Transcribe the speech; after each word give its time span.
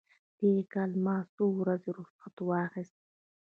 تېر 0.37 0.59
کال 0.73 0.91
ما 1.05 1.17
څو 1.35 1.45
ورځې 1.59 1.89
رخصت 1.99 2.35
واخیست. 2.43 2.97